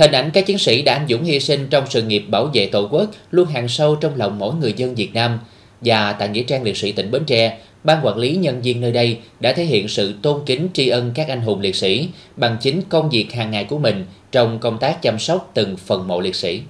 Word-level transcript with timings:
Hình 0.00 0.12
ảnh 0.12 0.30
các 0.34 0.46
chiến 0.46 0.58
sĩ 0.58 0.82
đã 0.82 0.94
anh 0.94 1.06
dũng 1.08 1.24
hy 1.24 1.40
sinh 1.40 1.66
trong 1.70 1.84
sự 1.90 2.02
nghiệp 2.02 2.24
bảo 2.28 2.50
vệ 2.54 2.66
Tổ 2.66 2.88
quốc 2.90 3.10
luôn 3.30 3.48
hàng 3.48 3.68
sâu 3.68 3.96
trong 3.96 4.16
lòng 4.16 4.38
mỗi 4.38 4.54
người 4.54 4.72
dân 4.76 4.94
Việt 4.94 5.14
Nam. 5.14 5.38
Và 5.80 6.12
tại 6.12 6.28
Nghĩa 6.28 6.42
trang 6.42 6.62
liệt 6.62 6.76
sĩ 6.76 6.92
tỉnh 6.92 7.10
Bến 7.10 7.24
Tre, 7.24 7.58
ban 7.84 8.06
quản 8.06 8.16
lý 8.18 8.36
nhân 8.36 8.62
viên 8.62 8.80
nơi 8.80 8.92
đây 8.92 9.18
đã 9.40 9.52
thể 9.52 9.64
hiện 9.64 9.88
sự 9.88 10.14
tôn 10.22 10.40
kính 10.46 10.68
tri 10.72 10.88
ân 10.88 11.12
các 11.14 11.28
anh 11.28 11.40
hùng 11.40 11.60
liệt 11.60 11.76
sĩ 11.76 12.08
bằng 12.36 12.56
chính 12.60 12.82
công 12.88 13.10
việc 13.10 13.32
hàng 13.32 13.50
ngày 13.50 13.64
của 13.64 13.78
mình 13.78 14.06
trong 14.32 14.58
công 14.58 14.78
tác 14.78 15.02
chăm 15.02 15.18
sóc 15.18 15.50
từng 15.54 15.76
phần 15.76 16.08
mộ 16.08 16.20
liệt 16.20 16.34
sĩ. 16.34 16.60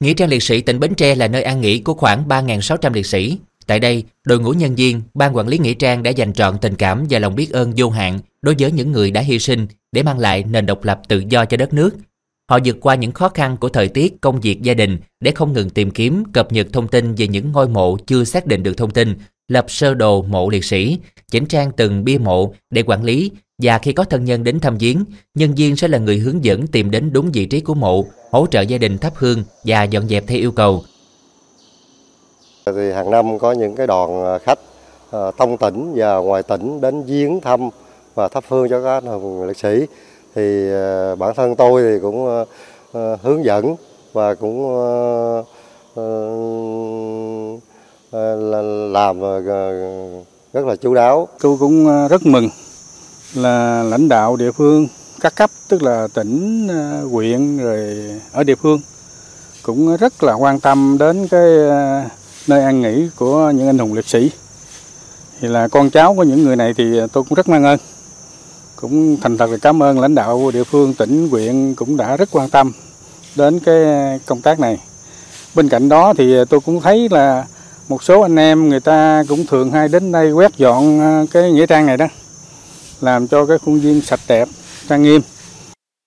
Nghĩa 0.00 0.14
trang 0.14 0.28
liệt 0.28 0.42
sĩ 0.42 0.60
tỉnh 0.60 0.80
Bến 0.80 0.94
Tre 0.94 1.14
là 1.14 1.28
nơi 1.28 1.42
an 1.42 1.60
nghỉ 1.60 1.78
của 1.78 1.94
khoảng 1.94 2.28
3.600 2.28 2.92
liệt 2.92 3.06
sĩ. 3.06 3.38
Tại 3.66 3.80
đây, 3.80 4.04
đội 4.24 4.40
ngũ 4.40 4.50
nhân 4.50 4.74
viên, 4.74 5.02
ban 5.14 5.36
quản 5.36 5.48
lý 5.48 5.58
nghĩa 5.58 5.74
trang 5.74 6.02
đã 6.02 6.10
dành 6.10 6.32
trọn 6.32 6.58
tình 6.58 6.74
cảm 6.74 7.06
và 7.10 7.18
lòng 7.18 7.34
biết 7.34 7.52
ơn 7.52 7.72
vô 7.76 7.90
hạn 7.90 8.18
đối 8.42 8.54
với 8.58 8.72
những 8.72 8.92
người 8.92 9.10
đã 9.10 9.20
hy 9.20 9.38
sinh 9.38 9.66
để 9.92 10.02
mang 10.02 10.18
lại 10.18 10.44
nền 10.50 10.66
độc 10.66 10.84
lập 10.84 11.00
tự 11.08 11.22
do 11.28 11.44
cho 11.44 11.56
đất 11.56 11.74
nước. 11.74 11.90
Họ 12.50 12.58
vượt 12.64 12.76
qua 12.80 12.94
những 12.94 13.12
khó 13.12 13.28
khăn 13.28 13.56
của 13.56 13.68
thời 13.68 13.88
tiết, 13.88 14.20
công 14.20 14.40
việc 14.40 14.62
gia 14.62 14.74
đình 14.74 14.98
để 15.20 15.30
không 15.34 15.52
ngừng 15.52 15.70
tìm 15.70 15.90
kiếm, 15.90 16.24
cập 16.32 16.52
nhật 16.52 16.66
thông 16.72 16.88
tin 16.88 17.14
về 17.14 17.28
những 17.28 17.52
ngôi 17.52 17.68
mộ 17.68 17.96
chưa 18.06 18.24
xác 18.24 18.46
định 18.46 18.62
được 18.62 18.76
thông 18.76 18.90
tin, 18.90 19.14
lập 19.48 19.64
sơ 19.68 19.94
đồ 19.94 20.22
mộ 20.22 20.50
liệt 20.50 20.64
sĩ, 20.64 20.98
chỉnh 21.30 21.46
trang 21.46 21.72
từng 21.76 22.04
bia 22.04 22.18
mộ 22.18 22.54
để 22.70 22.82
quản 22.86 23.04
lý 23.04 23.30
và 23.62 23.78
khi 23.78 23.92
có 23.92 24.04
thân 24.04 24.24
nhân 24.24 24.44
đến 24.44 24.60
thăm 24.60 24.78
viếng, 24.78 25.04
nhân 25.34 25.54
viên 25.54 25.76
sẽ 25.76 25.88
là 25.88 25.98
người 25.98 26.18
hướng 26.18 26.44
dẫn 26.44 26.66
tìm 26.66 26.90
đến 26.90 27.12
đúng 27.12 27.30
vị 27.32 27.46
trí 27.46 27.60
của 27.60 27.74
mộ, 27.74 28.04
hỗ 28.30 28.46
trợ 28.46 28.60
gia 28.60 28.78
đình 28.78 28.98
thắp 28.98 29.12
hương 29.16 29.42
và 29.64 29.82
dọn 29.82 30.08
dẹp 30.08 30.24
theo 30.26 30.38
yêu 30.38 30.52
cầu. 30.52 30.82
Thì 32.66 32.92
hàng 32.92 33.10
năm 33.10 33.38
có 33.38 33.52
những 33.52 33.76
cái 33.76 33.86
đoàn 33.86 34.24
à, 34.24 34.38
khách 34.38 34.58
à, 35.10 35.20
trong 35.38 35.56
tỉnh 35.56 35.92
và 35.96 36.16
ngoài 36.16 36.42
tỉnh 36.42 36.80
đến 36.80 37.02
viếng 37.02 37.40
thăm 37.40 37.68
và 38.14 38.28
thắp 38.28 38.44
hương 38.48 38.68
cho 38.68 38.82
các 38.82 38.94
anh 38.94 39.06
hùng 39.06 39.44
liệt 39.46 39.58
sĩ 39.58 39.86
thì 40.36 40.70
ờ, 40.70 41.16
bản 41.16 41.34
thân 41.34 41.56
tôi 41.56 41.82
thì 41.82 41.98
cũng 42.02 42.26
ờ, 42.26 42.44
ờ, 42.92 43.16
hướng 43.22 43.44
dẫn 43.44 43.76
và 44.12 44.34
cũng 44.34 44.76
làm 48.92 49.20
rất 50.52 50.66
là 50.66 50.76
chú 50.76 50.94
đáo. 50.94 51.28
Tôi 51.40 51.56
cũng 51.60 52.06
rất 52.08 52.26
mừng 52.26 52.48
là 53.34 53.82
lãnh 53.82 54.08
đạo 54.08 54.36
địa 54.36 54.52
phương 54.52 54.88
các 55.20 55.36
cấp 55.36 55.50
tức 55.68 55.82
là 55.82 56.08
tỉnh, 56.14 56.68
huyện 57.10 57.58
rồi 57.58 57.96
ở 58.32 58.44
địa 58.44 58.54
phương 58.54 58.80
cũng 59.62 59.96
rất 59.96 60.22
là 60.22 60.34
quan 60.34 60.60
tâm 60.60 60.96
đến 60.98 61.28
cái 61.28 61.48
nơi 62.48 62.62
an 62.62 62.82
nghỉ 62.82 63.08
của 63.16 63.52
những 63.54 63.66
anh 63.66 63.78
hùng 63.78 63.94
liệt 63.94 64.08
sĩ. 64.08 64.30
Thì 65.40 65.48
là 65.48 65.68
con 65.68 65.90
cháu 65.90 66.14
của 66.14 66.22
những 66.22 66.44
người 66.44 66.56
này 66.56 66.74
thì 66.74 67.00
tôi 67.12 67.24
cũng 67.24 67.34
rất 67.34 67.48
mang 67.48 67.64
ơn. 67.64 67.78
Cũng 68.76 69.16
thành 69.20 69.38
thật 69.38 69.50
là 69.50 69.56
cảm 69.56 69.82
ơn 69.82 70.00
lãnh 70.00 70.14
đạo 70.14 70.50
địa 70.54 70.64
phương, 70.64 70.94
tỉnh, 70.94 71.28
huyện 71.28 71.74
cũng 71.74 71.96
đã 71.96 72.16
rất 72.16 72.28
quan 72.32 72.50
tâm 72.50 72.72
đến 73.36 73.60
cái 73.60 73.76
công 74.26 74.42
tác 74.42 74.60
này. 74.60 74.78
Bên 75.54 75.68
cạnh 75.68 75.88
đó 75.88 76.14
thì 76.18 76.34
tôi 76.50 76.60
cũng 76.60 76.80
thấy 76.80 77.08
là 77.10 77.46
một 77.88 78.02
số 78.02 78.20
anh 78.20 78.36
em 78.36 78.68
người 78.68 78.80
ta 78.80 79.24
cũng 79.28 79.46
thường 79.46 79.70
hay 79.70 79.88
đến 79.88 80.12
đây 80.12 80.32
quét 80.32 80.56
dọn 80.56 81.00
à, 81.00 81.24
cái 81.32 81.52
nghĩa 81.52 81.66
trang 81.66 81.86
này 81.86 81.96
đó 81.96 82.06
làm 83.00 83.28
cho 83.28 83.46
cái 83.46 83.58
khuôn 83.58 83.80
viên 83.80 84.00
sạch 84.00 84.20
đẹp, 84.28 84.48
trang 84.88 85.02
nghiêm. 85.02 85.20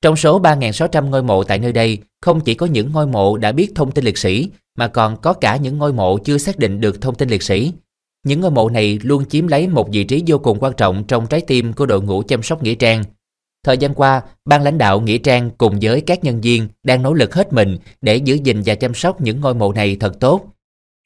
Trong 0.02 0.16
số 0.16 0.42
3.600 0.42 1.10
ngôi 1.10 1.24
mộ 1.24 1.44
tại 1.44 1.60
nơi 1.60 1.72
đây, 1.72 1.98
không 2.22 2.42
chỉ 2.42 2.54
có 2.54 2.66
những 2.66 2.92
ngôi 2.92 3.08
mộ 3.08 3.38
đã 3.38 3.52
biết 3.52 3.72
thông 3.76 3.92
tin 3.92 4.06
liệt 4.06 4.18
sĩ, 4.18 4.50
mà 4.78 4.88
còn 4.88 5.18
có 5.22 5.34
cả 5.34 5.56
những 5.56 5.78
ngôi 5.78 5.94
mộ 5.94 6.18
chưa 6.18 6.38
xác 6.38 6.60
định 6.60 6.82
được 6.82 7.02
thông 7.02 7.16
tin 7.16 7.30
liệt 7.30 7.44
sĩ. 7.44 7.74
Những 8.24 8.42
ngôi 8.42 8.52
mộ 8.52 8.70
này 8.70 9.00
luôn 9.04 9.26
chiếm 9.26 9.48
lấy 9.48 9.68
một 9.68 9.90
vị 9.92 10.04
trí 10.04 10.24
vô 10.28 10.38
cùng 10.38 10.58
quan 10.60 10.74
trọng 10.74 11.04
trong 11.04 11.28
trái 11.28 11.42
tim 11.42 11.74
của 11.74 11.86
đội 11.86 12.02
ngũ 12.02 12.24
chăm 12.28 12.44
sóc 12.44 12.64
Nghĩa 12.64 12.76
Trang. 12.76 13.04
Thời 13.66 13.78
gian 13.78 13.94
qua, 13.94 14.22
ban 14.46 14.64
lãnh 14.64 14.78
đạo 14.78 15.00
Nghĩa 15.00 15.18
Trang 15.18 15.50
cùng 15.58 15.78
với 15.82 16.02
các 16.02 16.24
nhân 16.24 16.42
viên 16.42 16.68
đang 16.84 17.04
nỗ 17.04 17.14
lực 17.14 17.36
hết 17.36 17.54
mình 17.54 17.78
để 18.02 18.16
giữ 18.16 18.36
gìn 18.44 18.62
và 18.66 18.76
chăm 18.76 18.94
sóc 18.94 19.22
những 19.22 19.42
ngôi 19.42 19.54
mộ 19.54 19.74
này 19.74 19.98
thật 20.00 20.20
tốt. 20.20 20.42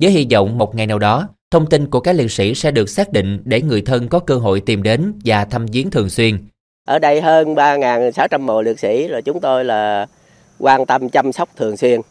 Với 0.03 0.11
hy 0.11 0.28
vọng 0.31 0.58
một 0.58 0.75
ngày 0.75 0.88
nào 0.88 1.00
đó, 1.00 1.30
thông 1.52 1.69
tin 1.69 1.89
của 1.89 2.00
các 2.00 2.16
liệt 2.16 2.31
sĩ 2.31 2.56
sẽ 2.56 2.72
được 2.72 2.89
xác 2.89 3.12
định 3.12 3.41
để 3.46 3.62
người 3.62 3.81
thân 3.81 4.07
có 4.07 4.19
cơ 4.19 4.35
hội 4.35 4.59
tìm 4.59 4.84
đến 4.84 5.13
và 5.25 5.46
thăm 5.46 5.66
viếng 5.66 5.91
thường 5.91 6.09
xuyên. 6.09 6.38
Ở 6.88 7.00
đây 7.00 7.22
hơn 7.22 7.56
3.600 7.56 8.40
mộ 8.40 8.62
liệt 8.62 8.79
sĩ 8.79 9.07
là 9.07 9.22
chúng 9.22 9.40
tôi 9.40 9.66
là 9.66 10.06
quan 10.59 10.85
tâm 10.85 11.09
chăm 11.09 11.31
sóc 11.31 11.50
thường 11.56 11.78
xuyên. 11.78 12.02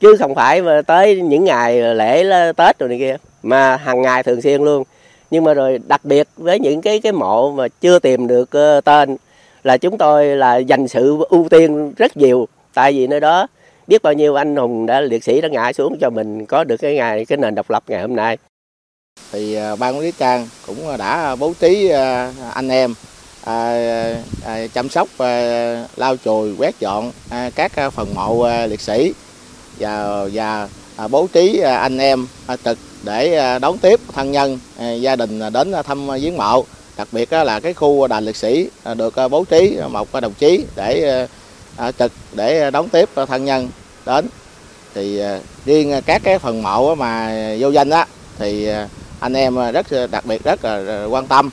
Chứ 0.00 0.16
không 0.18 0.34
phải 0.34 0.62
tới 0.86 1.20
những 1.20 1.44
ngày 1.44 1.94
lễ 1.94 2.24
Tết 2.56 2.78
rồi 2.78 2.88
này 2.88 2.98
kia, 2.98 3.16
mà 3.42 3.76
hàng 3.76 4.02
ngày 4.02 4.22
thường 4.22 4.42
xuyên 4.42 4.62
luôn. 4.62 4.84
Nhưng 5.30 5.44
mà 5.44 5.54
rồi 5.54 5.80
đặc 5.88 6.04
biệt 6.04 6.28
với 6.36 6.58
những 6.60 6.82
cái 6.82 7.00
cái 7.00 7.12
mộ 7.12 7.52
mà 7.52 7.68
chưa 7.80 7.98
tìm 7.98 8.26
được 8.26 8.50
ờ, 8.50 8.80
tên 8.80 9.16
là 9.62 9.76
chúng 9.76 9.98
tôi 9.98 10.26
là 10.26 10.56
dành 10.56 10.88
sự 10.88 11.18
ưu 11.28 11.48
tiên 11.48 11.92
rất 11.96 12.16
nhiều. 12.16 12.48
Tại 12.74 12.92
vì 12.92 13.06
nơi 13.06 13.20
đó 13.20 13.46
biết 13.86 14.02
bao 14.02 14.12
nhiêu 14.12 14.34
anh 14.34 14.56
hùng 14.56 14.86
đã 14.86 15.00
liệt 15.00 15.24
sĩ 15.24 15.40
đã 15.40 15.48
ngã 15.48 15.72
xuống 15.72 15.98
cho 16.00 16.10
mình 16.10 16.46
có 16.46 16.64
được 16.64 16.76
cái 16.76 16.94
ngày 16.94 17.24
cái 17.24 17.38
nền 17.38 17.54
độc 17.54 17.70
lập 17.70 17.82
ngày 17.88 18.00
hôm 18.00 18.16
nay. 18.16 18.38
Thì 19.32 19.54
ờ, 19.54 19.76
ban 19.76 19.94
quản 19.94 20.02
lý 20.02 20.12
trang 20.18 20.48
cũng 20.66 20.76
đã 20.98 21.36
bố 21.36 21.52
trí 21.60 21.88
ờ, 21.88 22.32
anh 22.54 22.68
em 22.68 22.94
à, 23.44 23.74
à, 24.44 24.66
chăm 24.74 24.88
sóc 24.88 25.08
à, 25.18 25.86
lau 25.96 26.16
chùi 26.16 26.54
quét 26.58 26.80
dọn 26.80 27.12
à, 27.30 27.50
các 27.54 27.72
phần 27.92 28.14
mộ 28.14 28.40
à, 28.40 28.66
liệt 28.66 28.80
sĩ 28.80 29.12
và 29.78 30.24
và 30.32 30.68
À, 31.02 31.08
bố 31.08 31.28
trí 31.32 31.58
à, 31.58 31.76
anh 31.76 31.98
em 31.98 32.26
à, 32.46 32.56
trực 32.64 32.78
để 33.02 33.58
đón 33.58 33.78
tiếp 33.78 34.00
thân 34.12 34.32
nhân 34.32 34.58
gia 35.00 35.16
đình 35.16 35.40
đến 35.52 35.72
thăm 35.84 36.08
viếng 36.08 36.36
mộ. 36.36 36.64
Đặc 36.96 37.08
biệt 37.12 37.32
là 37.32 37.60
cái 37.60 37.74
khu 37.74 38.06
đền 38.06 38.24
liệt 38.24 38.36
sĩ 38.36 38.68
được 38.96 39.14
bố 39.30 39.44
trí 39.44 39.78
một 39.90 40.08
đồng 40.20 40.34
chí 40.34 40.64
để 40.76 41.26
trực 41.98 42.12
để 42.32 42.70
đón 42.70 42.88
tiếp 42.88 43.08
thân 43.28 43.44
nhân 43.44 43.68
đến. 44.06 44.26
Thì 44.94 45.20
riêng 45.64 46.00
các 46.06 46.22
cái 46.24 46.38
phần 46.38 46.62
mộ 46.62 46.94
mà 46.94 47.36
vô 47.58 47.70
danh 47.70 47.90
á 47.90 48.06
thì 48.38 48.68
anh 49.20 49.32
em 49.32 49.72
rất 49.72 49.86
đặc 50.10 50.26
biệt 50.26 50.44
rất 50.44 50.64
là 50.64 51.06
quan 51.06 51.26
tâm 51.26 51.50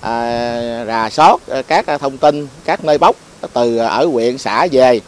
à, 0.00 0.84
rà 0.86 1.10
soát 1.10 1.40
các 1.68 1.86
thông 2.00 2.18
tin 2.18 2.48
các 2.64 2.84
nơi 2.84 2.98
bốc 2.98 3.16
từ 3.52 3.76
ở 3.76 4.06
huyện 4.06 4.38
xã 4.38 4.66
về 4.72 5.00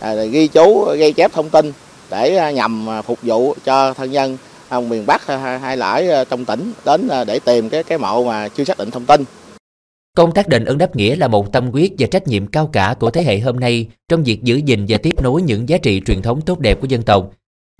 à, 0.00 0.14
ghi 0.14 0.46
chú 0.46 0.94
ghi 0.98 1.12
chép 1.12 1.32
thông 1.32 1.50
tin 1.50 1.72
để 2.14 2.36
à, 2.36 2.50
nhằm 2.50 2.88
à, 2.88 3.02
phục 3.02 3.18
vụ 3.22 3.54
cho 3.64 3.94
thân 3.94 4.10
nhân 4.10 4.36
à, 4.68 4.80
miền 4.80 5.06
Bắc 5.06 5.26
hay 5.62 5.76
là 5.76 5.92
ở 5.92 6.24
trong 6.24 6.44
tỉnh 6.44 6.72
đến 6.84 7.08
để 7.26 7.40
tìm 7.44 7.68
cái 7.68 7.82
cái 7.82 7.98
mộ 7.98 8.24
mà 8.24 8.48
chưa 8.48 8.64
xác 8.64 8.78
định 8.78 8.90
thông 8.90 9.06
tin. 9.06 9.24
Công 10.16 10.32
tác 10.32 10.48
đền 10.48 10.64
ơn 10.64 10.78
đáp 10.78 10.96
nghĩa 10.96 11.16
là 11.16 11.28
một 11.28 11.52
tâm 11.52 11.70
quyết 11.72 11.92
và 11.98 12.06
trách 12.06 12.28
nhiệm 12.28 12.46
cao 12.46 12.66
cả 12.66 12.94
của 13.00 13.10
thế 13.10 13.22
hệ 13.22 13.38
hôm 13.38 13.60
nay 13.60 13.86
trong 14.08 14.24
việc 14.24 14.42
giữ 14.42 14.56
gìn 14.56 14.86
và 14.88 14.98
tiếp 14.98 15.22
nối 15.22 15.42
những 15.42 15.68
giá 15.68 15.78
trị 15.78 16.02
truyền 16.06 16.22
thống 16.22 16.40
tốt 16.40 16.58
đẹp 16.58 16.80
của 16.80 16.86
dân 16.86 17.02
tộc. 17.02 17.30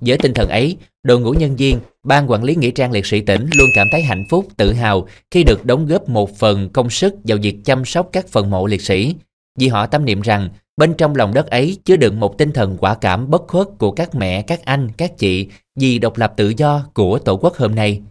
Với 0.01 0.17
tinh 0.17 0.33
thần 0.33 0.49
ấy, 0.49 0.77
đội 1.03 1.19
ngũ 1.19 1.31
nhân 1.31 1.55
viên, 1.55 1.79
ban 2.03 2.31
quản 2.31 2.43
lý 2.43 2.55
nghĩa 2.55 2.71
trang 2.71 2.91
liệt 2.91 3.05
sĩ 3.05 3.21
tỉnh 3.21 3.49
luôn 3.53 3.69
cảm 3.75 3.87
thấy 3.91 4.01
hạnh 4.01 4.23
phúc, 4.29 4.47
tự 4.57 4.73
hào 4.73 5.07
khi 5.31 5.43
được 5.43 5.65
đóng 5.65 5.87
góp 5.87 6.09
một 6.09 6.37
phần 6.37 6.69
công 6.69 6.89
sức 6.89 7.13
vào 7.23 7.37
việc 7.41 7.57
chăm 7.65 7.85
sóc 7.85 8.09
các 8.11 8.27
phần 8.27 8.49
mộ 8.49 8.67
liệt 8.67 8.81
sĩ. 8.81 9.15
Vì 9.59 9.67
họ 9.67 9.85
tâm 9.85 10.05
niệm 10.05 10.21
rằng 10.21 10.49
bên 10.77 10.93
trong 10.93 11.15
lòng 11.15 11.33
đất 11.33 11.47
ấy 11.47 11.77
chứa 11.85 11.95
đựng 11.95 12.19
một 12.19 12.37
tinh 12.37 12.51
thần 12.51 12.77
quả 12.77 12.95
cảm 12.95 13.29
bất 13.29 13.47
khuất 13.47 13.67
của 13.77 13.91
các 13.91 14.15
mẹ, 14.15 14.41
các 14.41 14.65
anh, 14.65 14.89
các 14.97 15.17
chị 15.17 15.47
vì 15.75 15.99
độc 15.99 16.17
lập 16.17 16.33
tự 16.37 16.53
do 16.57 16.85
của 16.93 17.19
Tổ 17.19 17.37
quốc 17.37 17.55
hôm 17.55 17.75
nay. 17.75 18.01